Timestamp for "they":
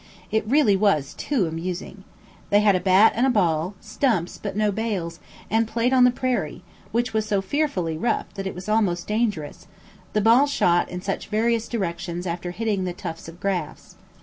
2.49-2.61